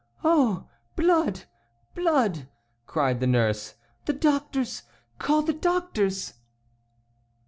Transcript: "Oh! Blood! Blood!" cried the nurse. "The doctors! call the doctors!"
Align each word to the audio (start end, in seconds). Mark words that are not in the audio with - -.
"Oh! 0.23 0.67
Blood! 0.95 1.41
Blood!" 1.93 2.47
cried 2.87 3.19
the 3.19 3.27
nurse. 3.27 3.75
"The 4.05 4.13
doctors! 4.13 4.81
call 5.19 5.43
the 5.43 5.53
doctors!" 5.53 6.33